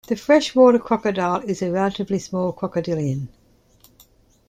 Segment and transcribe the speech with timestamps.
[0.07, 3.29] The freshwater crocodile is a relatively small crocodilian.